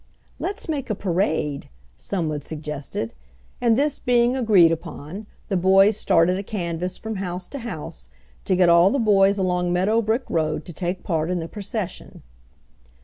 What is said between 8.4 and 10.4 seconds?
to get all the boys along Meadow Brook